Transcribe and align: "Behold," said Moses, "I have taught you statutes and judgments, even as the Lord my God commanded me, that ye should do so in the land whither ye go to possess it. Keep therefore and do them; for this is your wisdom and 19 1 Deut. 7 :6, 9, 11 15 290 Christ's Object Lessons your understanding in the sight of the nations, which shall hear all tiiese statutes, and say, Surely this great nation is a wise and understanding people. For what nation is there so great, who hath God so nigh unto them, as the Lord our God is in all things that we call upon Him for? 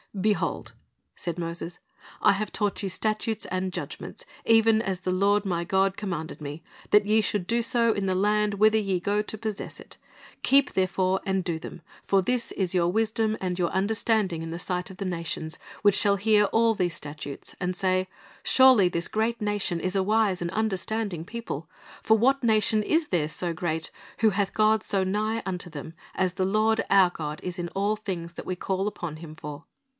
"Behold," 0.19 0.73
said 1.15 1.37
Moses, 1.39 1.77
"I 2.21 2.33
have 2.33 2.51
taught 2.51 2.81
you 2.83 2.89
statutes 2.89 3.45
and 3.45 3.71
judgments, 3.71 4.25
even 4.45 4.81
as 4.81 5.01
the 5.01 5.11
Lord 5.11 5.45
my 5.45 5.63
God 5.63 5.95
commanded 5.95 6.41
me, 6.41 6.63
that 6.89 7.05
ye 7.05 7.21
should 7.21 7.45
do 7.47 7.61
so 7.61 7.93
in 7.93 8.07
the 8.07 8.15
land 8.15 8.55
whither 8.55 8.79
ye 8.79 8.99
go 8.99 9.21
to 9.21 9.37
possess 9.37 9.79
it. 9.79 9.97
Keep 10.41 10.73
therefore 10.73 11.21
and 11.25 11.43
do 11.45 11.59
them; 11.59 11.81
for 12.03 12.21
this 12.21 12.51
is 12.53 12.73
your 12.73 12.91
wisdom 12.91 13.37
and 13.39 13.57
19 13.59 13.63
1 13.67 13.71
Deut. 13.85 13.95
7 13.95 13.95
:6, 13.95 14.07
9, 14.09 14.15
11 14.19 14.27
15 14.27 14.27
290 14.27 14.27
Christ's 14.27 14.27
Object 14.27 14.31
Lessons 14.33 14.33
your 14.33 14.41
understanding 14.41 14.41
in 14.41 14.51
the 14.51 14.59
sight 14.59 14.89
of 14.89 14.97
the 14.97 15.05
nations, 15.05 15.59
which 15.83 15.95
shall 15.95 16.15
hear 16.17 16.43
all 16.45 16.75
tiiese 16.75 16.91
statutes, 16.91 17.55
and 17.61 17.75
say, 17.77 18.07
Surely 18.43 18.89
this 18.89 19.07
great 19.07 19.39
nation 19.41 19.79
is 19.79 19.95
a 19.95 20.03
wise 20.03 20.41
and 20.41 20.51
understanding 20.51 21.23
people. 21.23 21.69
For 22.03 22.17
what 22.17 22.43
nation 22.43 22.83
is 22.83 23.07
there 23.09 23.29
so 23.29 23.53
great, 23.53 23.91
who 24.19 24.31
hath 24.31 24.53
God 24.55 24.83
so 24.83 25.03
nigh 25.05 25.41
unto 25.45 25.69
them, 25.69 25.93
as 26.15 26.33
the 26.33 26.45
Lord 26.45 26.83
our 26.89 27.11
God 27.11 27.39
is 27.43 27.57
in 27.59 27.69
all 27.69 27.95
things 27.95 28.33
that 28.33 28.47
we 28.47 28.55
call 28.57 28.87
upon 28.89 29.17
Him 29.17 29.35
for? 29.35 29.65